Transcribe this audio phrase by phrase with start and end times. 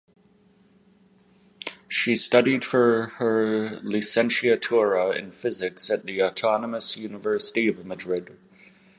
[1.87, 8.35] She studied for her Licenciatura in Physics at the Autonomous University of Madrid.